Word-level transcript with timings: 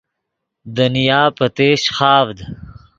دنیا 0.77 1.21
پتیشچ 1.37 1.85
خاڤد 1.97 2.37